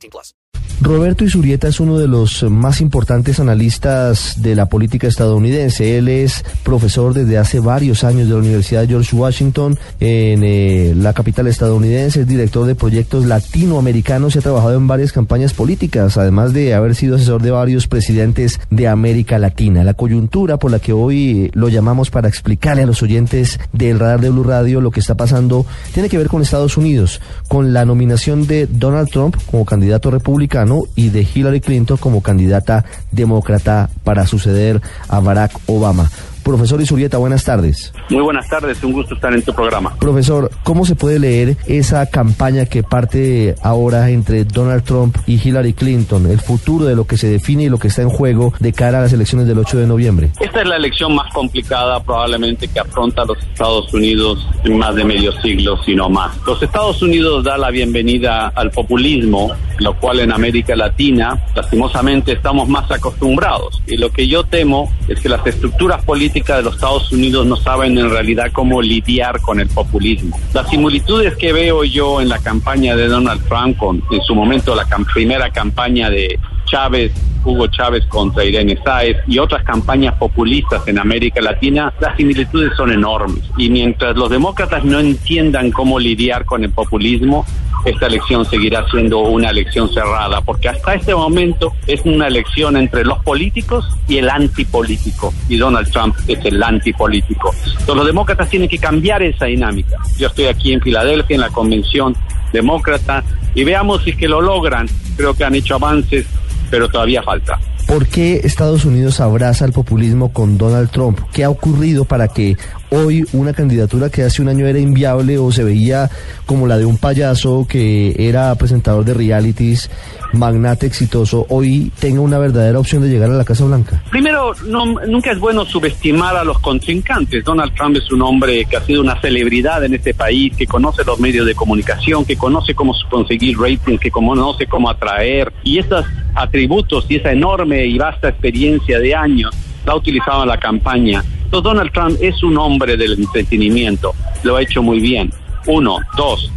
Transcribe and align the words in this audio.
18 0.00 0.10
plus. 0.10 0.34
Roberto 0.82 1.24
Isurieta 1.26 1.68
es 1.68 1.78
uno 1.78 1.98
de 1.98 2.08
los 2.08 2.42
más 2.44 2.80
importantes 2.80 3.38
analistas 3.38 4.40
de 4.40 4.54
la 4.54 4.64
política 4.64 5.08
estadounidense. 5.08 5.98
Él 5.98 6.08
es 6.08 6.42
profesor 6.62 7.12
desde 7.12 7.36
hace 7.36 7.60
varios 7.60 8.02
años 8.02 8.28
de 8.28 8.32
la 8.32 8.40
Universidad 8.40 8.88
George 8.88 9.14
Washington 9.14 9.78
en 10.00 10.42
eh, 10.42 10.94
la 10.96 11.12
capital 11.12 11.48
estadounidense. 11.48 12.22
Es 12.22 12.26
director 12.26 12.66
de 12.66 12.74
proyectos 12.74 13.26
latinoamericanos 13.26 14.34
y 14.34 14.38
ha 14.38 14.42
trabajado 14.42 14.74
en 14.74 14.86
varias 14.86 15.12
campañas 15.12 15.52
políticas, 15.52 16.16
además 16.16 16.54
de 16.54 16.72
haber 16.72 16.94
sido 16.94 17.16
asesor 17.16 17.42
de 17.42 17.50
varios 17.50 17.86
presidentes 17.86 18.58
de 18.70 18.88
América 18.88 19.38
Latina. 19.38 19.84
La 19.84 19.92
coyuntura 19.92 20.56
por 20.56 20.70
la 20.70 20.78
que 20.78 20.94
hoy 20.94 21.50
lo 21.52 21.68
llamamos 21.68 22.08
para 22.10 22.28
explicarle 22.28 22.84
a 22.84 22.86
los 22.86 23.02
oyentes 23.02 23.60
del 23.72 23.98
radar 23.98 24.22
de 24.22 24.30
Blue 24.30 24.44
Radio 24.44 24.80
lo 24.80 24.90
que 24.92 25.00
está 25.00 25.14
pasando 25.14 25.66
tiene 25.92 26.08
que 26.08 26.16
ver 26.16 26.28
con 26.28 26.40
Estados 26.40 26.78
Unidos, 26.78 27.20
con 27.48 27.74
la 27.74 27.84
nominación 27.84 28.46
de 28.46 28.66
Donald 28.66 29.10
Trump 29.10 29.36
como 29.50 29.66
candidato 29.66 30.10
republicano 30.10 30.69
y 30.94 31.10
de 31.10 31.26
Hillary 31.34 31.60
Clinton 31.60 31.96
como 31.96 32.22
candidata 32.22 32.84
demócrata 33.10 33.90
para 34.04 34.26
suceder 34.26 34.80
a 35.08 35.20
Barack 35.20 35.52
Obama. 35.66 36.10
Profesor 36.42 36.80
Isurieta, 36.80 37.18
buenas 37.18 37.44
tardes. 37.44 37.92
Muy 38.08 38.22
buenas 38.22 38.48
tardes, 38.48 38.82
un 38.82 38.92
gusto 38.92 39.14
estar 39.14 39.32
en 39.32 39.42
tu 39.42 39.52
programa. 39.52 39.94
Profesor, 39.98 40.50
¿cómo 40.64 40.84
se 40.84 40.94
puede 40.94 41.18
leer 41.18 41.56
esa 41.66 42.06
campaña 42.06 42.66
que 42.66 42.82
parte 42.82 43.54
ahora 43.62 44.10
entre 44.10 44.44
Donald 44.44 44.84
Trump 44.84 45.16
y 45.26 45.40
Hillary 45.40 45.74
Clinton, 45.74 46.26
el 46.26 46.40
futuro 46.40 46.84
de 46.84 46.96
lo 46.96 47.06
que 47.06 47.16
se 47.16 47.28
define 47.28 47.64
y 47.64 47.68
lo 47.68 47.78
que 47.78 47.88
está 47.88 48.02
en 48.02 48.08
juego 48.08 48.52
de 48.58 48.72
cara 48.72 48.98
a 48.98 49.02
las 49.02 49.12
elecciones 49.12 49.46
del 49.46 49.58
8 49.58 49.78
de 49.78 49.86
noviembre? 49.86 50.30
Esta 50.40 50.62
es 50.62 50.68
la 50.68 50.76
elección 50.76 51.14
más 51.14 51.32
complicada 51.32 52.02
probablemente 52.02 52.68
que 52.68 52.80
afronta 52.80 53.24
los 53.24 53.38
Estados 53.38 53.92
Unidos 53.92 54.46
en 54.64 54.78
más 54.78 54.94
de 54.94 55.04
medio 55.04 55.32
siglo, 55.40 55.82
si 55.84 55.94
no 55.94 56.08
más. 56.08 56.36
Los 56.46 56.62
Estados 56.62 57.02
Unidos 57.02 57.44
da 57.44 57.56
la 57.58 57.70
bienvenida 57.70 58.48
al 58.54 58.70
populismo, 58.70 59.52
lo 59.78 59.94
cual 59.94 60.20
en 60.20 60.32
América 60.32 60.74
Latina, 60.76 61.42
lastimosamente, 61.54 62.32
estamos 62.32 62.68
más 62.68 62.90
acostumbrados. 62.90 63.80
Y 63.86 63.96
lo 63.96 64.10
que 64.10 64.26
yo 64.26 64.44
temo 64.44 64.92
es 65.08 65.20
que 65.20 65.28
las 65.28 65.46
estructuras 65.46 66.04
políticas 66.04 66.29
de 66.32 66.62
los 66.62 66.74
Estados 66.74 67.10
Unidos 67.12 67.46
no 67.46 67.56
saben 67.56 67.98
en 67.98 68.10
realidad 68.10 68.50
cómo 68.52 68.80
lidiar 68.80 69.40
con 69.40 69.60
el 69.60 69.68
populismo. 69.68 70.38
Las 70.54 70.68
similitudes 70.68 71.36
que 71.36 71.52
veo 71.52 71.84
yo 71.84 72.20
en 72.20 72.28
la 72.28 72.38
campaña 72.38 72.96
de 72.96 73.08
Donald 73.08 73.42
Trump, 73.48 73.76
con, 73.76 74.02
en 74.10 74.20
su 74.22 74.34
momento 74.34 74.74
la 74.74 74.86
primera 75.12 75.50
campaña 75.50 76.08
de 76.08 76.38
Chávez, 76.66 77.12
Hugo 77.44 77.66
Chávez 77.68 78.04
contra 78.06 78.44
Irene 78.44 78.78
Sáez 78.84 79.16
y 79.26 79.38
otras 79.38 79.64
campañas 79.64 80.14
populistas 80.16 80.86
en 80.86 80.98
América 80.98 81.40
Latina, 81.40 81.92
las 82.00 82.16
similitudes 82.16 82.72
son 82.76 82.92
enormes. 82.92 83.42
Y 83.56 83.70
mientras 83.70 84.16
los 84.16 84.30
demócratas 84.30 84.84
no 84.84 85.00
entiendan 85.00 85.70
cómo 85.70 85.98
lidiar 85.98 86.44
con 86.44 86.62
el 86.64 86.70
populismo, 86.70 87.44
esta 87.84 88.06
elección 88.06 88.44
seguirá 88.44 88.84
siendo 88.90 89.20
una 89.20 89.50
elección 89.50 89.92
cerrada, 89.92 90.40
porque 90.40 90.68
hasta 90.68 90.94
este 90.94 91.14
momento 91.14 91.72
es 91.86 92.00
una 92.04 92.26
elección 92.26 92.76
entre 92.76 93.04
los 93.04 93.22
políticos 93.24 93.86
y 94.08 94.18
el 94.18 94.28
antipolítico, 94.28 95.32
y 95.48 95.56
Donald 95.56 95.90
Trump 95.90 96.14
es 96.26 96.44
el 96.44 96.62
antipolítico. 96.62 97.54
Entonces 97.64 97.96
los 97.96 98.06
demócratas 98.06 98.48
tienen 98.48 98.68
que 98.68 98.78
cambiar 98.78 99.22
esa 99.22 99.46
dinámica. 99.46 99.96
Yo 100.18 100.28
estoy 100.28 100.46
aquí 100.46 100.72
en 100.72 100.80
Filadelfia, 100.80 101.34
en 101.34 101.40
la 101.40 101.50
convención 101.50 102.16
demócrata, 102.52 103.24
y 103.54 103.64
veamos 103.64 104.02
si 104.02 104.10
es 104.10 104.16
que 104.16 104.28
lo 104.28 104.40
logran. 104.40 104.88
Creo 105.16 105.34
que 105.34 105.44
han 105.44 105.54
hecho 105.54 105.74
avances, 105.74 106.26
pero 106.70 106.88
todavía 106.88 107.22
falta. 107.22 107.58
¿Por 107.86 108.06
qué 108.06 108.40
Estados 108.44 108.84
Unidos 108.84 109.20
abraza 109.20 109.64
el 109.64 109.72
populismo 109.72 110.32
con 110.32 110.56
Donald 110.56 110.90
Trump? 110.90 111.18
¿Qué 111.32 111.42
ha 111.42 111.50
ocurrido 111.50 112.04
para 112.04 112.28
que 112.28 112.56
hoy 112.90 113.24
una 113.32 113.52
candidatura 113.52 114.10
que 114.10 114.22
hace 114.22 114.42
un 114.42 114.48
año 114.48 114.66
era 114.66 114.78
inviable 114.78 115.38
o 115.38 115.50
se 115.52 115.64
veía 115.64 116.10
como 116.46 116.66
la 116.66 116.78
de 116.78 116.84
un 116.84 116.98
payaso 116.98 117.66
que 117.68 118.14
era 118.18 118.54
presentador 118.54 119.04
de 119.04 119.14
realities, 119.14 119.90
magnate 120.32 120.86
exitoso, 120.86 121.46
hoy 121.48 121.92
tenga 121.98 122.20
una 122.20 122.38
verdadera 122.38 122.78
opción 122.78 123.02
de 123.02 123.08
llegar 123.08 123.30
a 123.30 123.34
la 123.34 123.44
Casa 123.44 123.64
Blanca? 123.64 124.02
Primero, 124.10 124.52
no, 124.66 124.86
nunca 125.06 125.32
es 125.32 125.38
bueno 125.38 125.64
subestimar 125.64 126.36
a 126.36 126.44
los 126.44 126.58
contrincantes. 126.58 127.44
Donald 127.44 127.74
Trump 127.74 127.96
es 127.96 128.10
un 128.10 128.22
hombre 128.22 128.64
que 128.64 128.76
ha 128.76 128.82
sido 128.82 129.00
una 129.00 129.20
celebridad 129.20 129.84
en 129.84 129.94
este 129.94 130.14
país, 130.14 130.54
que 130.56 130.66
conoce 130.66 131.04
los 131.04 131.18
medios 131.20 131.46
de 131.46 131.54
comunicación, 131.54 132.24
que 132.24 132.36
conoce 132.36 132.74
cómo 132.74 132.94
conseguir 133.08 133.58
rating, 133.58 133.98
que 133.98 134.10
conoce 134.10 134.66
cómo 134.66 134.90
atraer. 134.90 135.52
Y 135.64 135.78
estos 135.78 136.04
atributos 136.34 137.06
y 137.08 137.16
esa 137.16 137.32
enorme 137.32 137.86
y 137.86 137.98
vasta 137.98 138.28
experiencia 138.28 138.98
de 138.98 139.14
años 139.14 139.54
la 139.84 139.92
ha 139.92 139.96
utilizado 139.96 140.42
en 140.42 140.48
la 140.48 140.58
campaña. 140.58 141.22
Entonces 141.50 141.64
Donald 141.64 141.92
Trump 141.92 142.16
es 142.20 142.44
un 142.44 142.56
hombre 142.58 142.96
del 142.96 143.14
entretenimiento, 143.14 144.14
lo 144.44 144.54
ha 144.54 144.62
hecho 144.62 144.84
muy 144.84 145.00
bien. 145.00 145.32
Uno, 145.66 145.98
dos. 146.16 146.48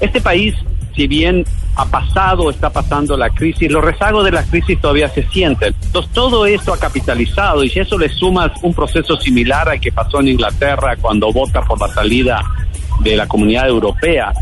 Este 0.00 0.20
país, 0.20 0.56
si 0.96 1.06
bien 1.06 1.44
ha 1.76 1.84
pasado, 1.84 2.50
está 2.50 2.68
pasando 2.68 3.16
la 3.16 3.30
crisis, 3.30 3.70
los 3.70 3.84
rezagos 3.84 4.24
de 4.24 4.32
la 4.32 4.42
crisis 4.42 4.80
todavía 4.80 5.08
se 5.10 5.22
sienten. 5.28 5.72
Entonces 5.84 6.10
todo 6.12 6.44
esto 6.44 6.74
ha 6.74 6.76
capitalizado 6.76 7.62
y 7.62 7.70
si 7.70 7.78
eso 7.78 7.96
le 7.96 8.08
sumas 8.08 8.50
un 8.62 8.74
proceso 8.74 9.16
similar 9.16 9.68
al 9.68 9.78
que 9.78 9.92
pasó 9.92 10.18
en 10.18 10.26
Inglaterra 10.26 10.96
cuando 10.96 11.32
vota 11.32 11.62
por 11.62 11.80
la 11.80 11.86
salida 11.94 12.42
de 12.98 13.14
la 13.14 13.28
comunidad 13.28 13.68
europea, 13.68 14.32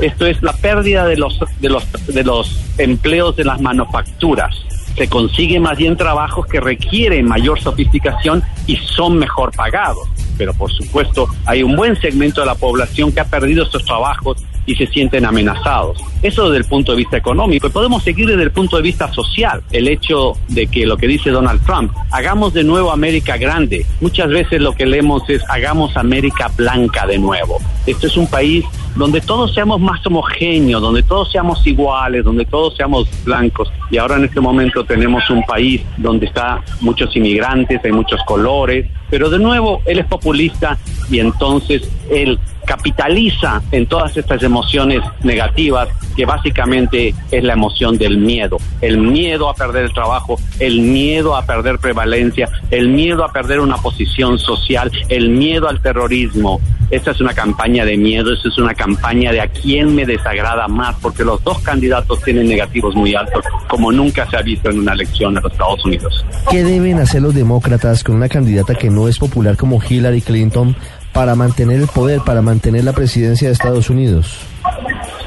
esto 0.00 0.24
es 0.24 0.42
la 0.42 0.54
pérdida 0.54 1.04
de 1.04 1.18
los, 1.18 1.38
de 1.60 1.68
los, 1.68 1.84
de 2.06 2.24
los 2.24 2.64
empleos 2.78 3.36
de 3.36 3.44
las 3.44 3.60
manufacturas 3.60 4.56
se 4.96 5.08
consigue 5.08 5.60
más 5.60 5.78
bien 5.78 5.96
trabajos 5.96 6.46
que 6.46 6.60
requieren 6.60 7.26
mayor 7.26 7.60
sofisticación 7.60 8.42
y 8.66 8.76
son 8.76 9.16
mejor 9.18 9.52
pagados. 9.52 10.08
Pero 10.36 10.54
por 10.54 10.70
supuesto 10.72 11.28
hay 11.46 11.62
un 11.62 11.76
buen 11.76 12.00
segmento 12.00 12.40
de 12.40 12.46
la 12.46 12.54
población 12.54 13.12
que 13.12 13.20
ha 13.20 13.24
perdido 13.24 13.64
estos 13.64 13.84
trabajos 13.84 14.42
y 14.70 14.76
se 14.76 14.86
sienten 14.86 15.24
amenazados. 15.24 15.98
Eso 16.22 16.44
desde 16.44 16.58
el 16.58 16.64
punto 16.64 16.92
de 16.92 16.98
vista 16.98 17.16
económico. 17.16 17.66
Y 17.66 17.70
podemos 17.70 18.04
seguir 18.04 18.28
desde 18.28 18.44
el 18.44 18.52
punto 18.52 18.76
de 18.76 18.82
vista 18.82 19.12
social. 19.12 19.64
El 19.72 19.88
hecho 19.88 20.34
de 20.46 20.68
que 20.68 20.86
lo 20.86 20.96
que 20.96 21.08
dice 21.08 21.30
Donald 21.30 21.60
Trump, 21.66 21.92
hagamos 22.12 22.52
de 22.54 22.62
nuevo 22.62 22.92
América 22.92 23.36
grande. 23.36 23.84
Muchas 24.00 24.28
veces 24.28 24.60
lo 24.60 24.72
que 24.72 24.86
leemos 24.86 25.28
es 25.28 25.42
hagamos 25.50 25.96
América 25.96 26.52
blanca 26.56 27.04
de 27.04 27.18
nuevo. 27.18 27.58
Esto 27.84 28.06
es 28.06 28.16
un 28.16 28.28
país 28.28 28.64
donde 28.94 29.20
todos 29.20 29.52
seamos 29.54 29.80
más 29.80 30.04
homogéneos, 30.06 30.80
donde 30.80 31.02
todos 31.02 31.32
seamos 31.32 31.66
iguales, 31.66 32.24
donde 32.24 32.44
todos 32.44 32.76
seamos 32.76 33.08
blancos. 33.24 33.72
Y 33.90 33.98
ahora 33.98 34.16
en 34.16 34.24
este 34.26 34.40
momento 34.40 34.84
tenemos 34.84 35.28
un 35.30 35.42
país 35.44 35.82
donde 35.96 36.26
está 36.26 36.62
muchos 36.80 37.14
inmigrantes, 37.16 37.80
hay 37.84 37.92
muchos 37.92 38.20
colores, 38.24 38.86
pero 39.08 39.30
de 39.30 39.40
nuevo 39.40 39.82
él 39.86 39.98
es 39.98 40.06
populista 40.06 40.78
y 41.10 41.18
entonces 41.18 41.90
él 42.08 42.38
capitaliza 42.70 43.60
en 43.72 43.86
todas 43.86 44.16
estas 44.16 44.44
emociones 44.44 45.02
negativas 45.24 45.88
que 46.14 46.24
básicamente 46.24 47.12
es 47.32 47.42
la 47.42 47.54
emoción 47.54 47.98
del 47.98 48.18
miedo, 48.18 48.58
el 48.80 48.98
miedo 48.98 49.48
a 49.48 49.54
perder 49.54 49.86
el 49.86 49.92
trabajo, 49.92 50.38
el 50.60 50.80
miedo 50.80 51.34
a 51.34 51.44
perder 51.44 51.80
prevalencia, 51.80 52.48
el 52.70 52.90
miedo 52.90 53.24
a 53.24 53.32
perder 53.32 53.58
una 53.58 53.76
posición 53.78 54.38
social, 54.38 54.88
el 55.08 55.30
miedo 55.30 55.68
al 55.68 55.82
terrorismo. 55.82 56.60
Esta 56.92 57.10
es 57.10 57.20
una 57.20 57.34
campaña 57.34 57.84
de 57.84 57.96
miedo, 57.96 58.32
esta 58.32 58.48
es 58.48 58.58
una 58.58 58.74
campaña 58.74 59.32
de 59.32 59.40
a 59.40 59.48
quién 59.48 59.92
me 59.94 60.06
desagrada 60.06 60.68
más, 60.68 60.94
porque 61.02 61.24
los 61.24 61.42
dos 61.42 61.58
candidatos 61.62 62.22
tienen 62.22 62.48
negativos 62.48 62.94
muy 62.94 63.16
altos, 63.16 63.44
como 63.68 63.90
nunca 63.90 64.28
se 64.30 64.36
ha 64.36 64.42
visto 64.42 64.70
en 64.70 64.78
una 64.78 64.92
elección 64.92 65.36
en 65.36 65.42
los 65.42 65.52
Estados 65.52 65.84
Unidos. 65.84 66.24
¿Qué 66.50 66.62
deben 66.62 67.00
hacer 67.00 67.22
los 67.22 67.34
demócratas 67.34 68.04
con 68.04 68.16
una 68.16 68.28
candidata 68.28 68.76
que 68.76 68.90
no 68.90 69.08
es 69.08 69.18
popular 69.18 69.56
como 69.56 69.80
Hillary 69.82 70.20
Clinton 70.20 70.76
para 71.12 71.34
mantener 71.34 71.80
el 71.80 71.88
poder, 71.88 72.20
para 72.20 72.42
mantener 72.42 72.84
la 72.84 72.92
presidencia 72.92 73.48
de 73.48 73.54
Estados 73.54 73.90
Unidos? 73.90 74.38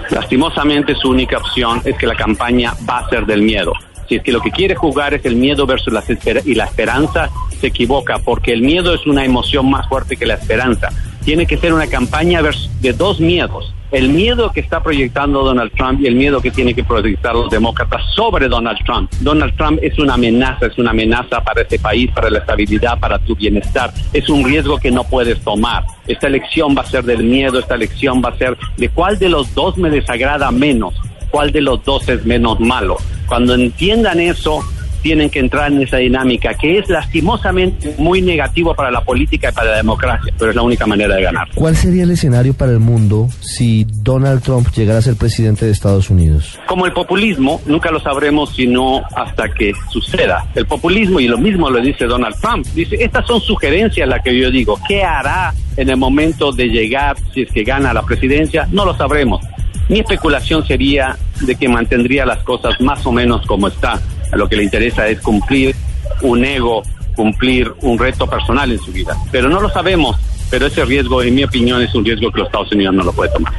Lastimosamente 0.09 0.95
su 0.95 1.09
única 1.09 1.37
opción 1.37 1.81
es 1.85 1.97
que 1.97 2.05
la 2.05 2.15
campaña 2.15 2.73
va 2.87 2.99
a 2.99 3.09
ser 3.09 3.25
del 3.25 3.41
miedo. 3.41 3.73
Si 4.07 4.15
es 4.15 4.23
que 4.23 4.31
lo 4.31 4.41
que 4.41 4.51
quiere 4.51 4.75
jugar 4.75 5.13
es 5.13 5.25
el 5.25 5.35
miedo 5.35 5.65
versus 5.65 5.93
la 5.93 6.03
y 6.45 6.55
la 6.55 6.65
esperanza, 6.65 7.29
se 7.59 7.67
equivoca, 7.67 8.19
porque 8.19 8.51
el 8.51 8.61
miedo 8.61 8.93
es 8.93 9.07
una 9.07 9.23
emoción 9.23 9.69
más 9.69 9.87
fuerte 9.87 10.17
que 10.17 10.25
la 10.25 10.35
esperanza. 10.35 10.89
Tiene 11.23 11.45
que 11.45 11.57
ser 11.57 11.73
una 11.73 11.87
campaña 11.87 12.41
de 12.81 12.93
dos 12.93 13.19
miedos 13.19 13.73
el 13.93 14.09
miedo 14.09 14.51
que 14.51 14.59
está 14.59 14.81
proyectando 14.81 15.43
Donald 15.43 15.71
Trump 15.77 16.01
y 16.01 16.07
el 16.07 16.15
miedo 16.15 16.41
que 16.41 16.49
tienen 16.49 16.73
que 16.73 16.83
proyectar 16.83 17.35
los 17.35 17.51
demócratas 17.51 18.01
sobre 18.15 18.47
Donald 18.47 18.79
Trump. 18.83 19.11
Donald 19.19 19.55
Trump 19.55 19.77
es 19.83 19.99
una 19.99 20.15
amenaza, 20.15 20.65
es 20.65 20.79
una 20.79 20.89
amenaza 20.89 21.41
para 21.43 21.61
este 21.61 21.77
país, 21.77 22.09
para 22.11 22.31
la 22.31 22.39
estabilidad, 22.39 22.99
para 22.99 23.19
tu 23.19 23.35
bienestar. 23.35 23.93
Es 24.11 24.29
un 24.29 24.43
riesgo 24.43 24.79
que 24.79 24.89
no 24.89 25.03
puedes 25.03 25.39
tomar. 25.41 25.85
Esta 26.07 26.25
elección 26.25 26.75
va 26.75 26.81
a 26.81 26.87
ser 26.87 27.03
del 27.03 27.23
miedo, 27.23 27.59
esta 27.59 27.75
elección 27.75 28.19
va 28.19 28.29
a 28.29 28.37
ser 28.39 28.57
de 28.77 28.89
cuál 28.89 29.19
de 29.19 29.29
los 29.29 29.53
dos 29.53 29.77
me 29.77 29.91
desagrada 29.91 30.49
menos 30.49 30.95
cuál 31.33 31.51
de 31.51 31.61
los 31.61 31.83
dos 31.83 32.07
es 32.09 32.23
menos 32.25 32.59
malo. 32.59 32.95
Cuando 33.25 33.55
entiendan 33.55 34.19
eso, 34.19 34.59
tienen 35.03 35.29
que 35.29 35.39
entrar 35.39 35.71
en 35.71 35.81
esa 35.83 35.97
dinámica 35.97 36.53
que 36.55 36.79
es 36.79 36.89
lastimosamente 36.89 37.93
muy 37.97 38.21
negativo 38.21 38.73
para 38.73 38.89
la 38.89 39.01
política 39.01 39.49
y 39.49 39.51
para 39.51 39.71
la 39.71 39.77
democracia, 39.77 40.33
pero 40.39 40.49
es 40.49 40.55
la 40.55 40.63
única 40.63 40.87
manera 40.87 41.15
de 41.15 41.21
ganar. 41.21 41.49
¿Cuál 41.53 41.75
sería 41.75 42.03
el 42.03 42.11
escenario 42.11 42.53
para 42.53 42.71
el 42.71 42.79
mundo 42.79 43.27
si 43.41 43.85
Donald 43.85 44.41
Trump 44.41 44.69
llegara 44.73 44.99
a 44.99 45.01
ser 45.01 45.15
presidente 45.15 45.65
de 45.65 45.71
Estados 45.71 46.09
Unidos? 46.09 46.57
Como 46.65 46.85
el 46.85 46.93
populismo, 46.93 47.61
nunca 47.65 47.91
lo 47.91 47.99
sabremos 47.99 48.55
sino 48.55 49.01
hasta 49.15 49.49
que 49.49 49.73
suceda. 49.91 50.45
El 50.55 50.65
populismo, 50.65 51.19
y 51.19 51.27
lo 51.27 51.37
mismo 51.37 51.69
lo 51.69 51.81
dice 51.81 52.05
Donald 52.05 52.37
Trump, 52.39 52.65
dice, 52.73 52.95
estas 52.99 53.27
son 53.27 53.41
sugerencias 53.41 54.07
las 54.07 54.23
que 54.23 54.35
yo 54.39 54.49
digo, 54.49 54.79
¿qué 54.87 55.03
hará 55.03 55.53
en 55.75 55.89
el 55.89 55.97
momento 55.97 56.53
de 56.53 56.67
llegar 56.67 57.17
si 57.33 57.41
es 57.41 57.51
que 57.51 57.63
gana 57.63 57.93
la 57.93 58.03
presidencia? 58.03 58.67
No 58.71 58.85
lo 58.85 58.95
sabremos. 58.95 59.41
Mi 59.89 59.99
especulación 59.99 60.65
sería 60.65 61.17
de 61.41 61.55
que 61.55 61.67
mantendría 61.67 62.25
las 62.25 62.41
cosas 62.43 62.79
más 62.79 63.05
o 63.05 63.11
menos 63.11 63.45
como 63.45 63.67
está 63.67 63.99
lo 64.35 64.47
que 64.47 64.55
le 64.55 64.63
interesa 64.63 65.07
es 65.07 65.19
cumplir 65.21 65.75
un 66.21 66.43
ego, 66.43 66.83
cumplir 67.15 67.71
un 67.81 67.97
reto 67.97 68.27
personal 68.27 68.71
en 68.71 68.79
su 68.79 68.91
vida. 68.91 69.15
Pero 69.31 69.49
no 69.49 69.59
lo 69.59 69.69
sabemos, 69.69 70.17
pero 70.49 70.67
ese 70.67 70.85
riesgo, 70.85 71.21
en 71.21 71.35
mi 71.35 71.43
opinión, 71.43 71.81
es 71.81 71.93
un 71.95 72.05
riesgo 72.05 72.31
que 72.31 72.39
los 72.39 72.47
Estados 72.47 72.71
Unidos 72.71 72.95
no 72.95 73.03
lo 73.03 73.13
puede 73.13 73.31
tomar. 73.31 73.53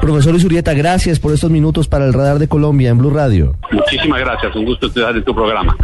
Profesor 0.00 0.34
Isurieta, 0.34 0.74
gracias 0.74 1.18
por 1.18 1.32
estos 1.32 1.50
minutos 1.50 1.88
para 1.88 2.06
el 2.06 2.12
Radar 2.12 2.38
de 2.38 2.48
Colombia 2.48 2.90
en 2.90 2.98
Blue 2.98 3.10
Radio. 3.10 3.54
Muchísimas 3.70 4.20
gracias, 4.20 4.54
un 4.56 4.64
gusto 4.64 4.86
estar 4.86 5.16
en 5.16 5.24
tu 5.24 5.34
programa. 5.34 5.76